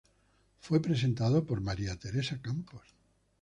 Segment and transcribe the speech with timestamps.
[0.61, 2.87] Fue presentado por María Teresa Campos.